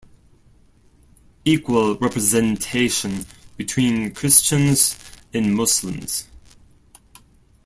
[1.45, 4.97] Equal representation between Christians
[5.31, 6.25] and Muslims.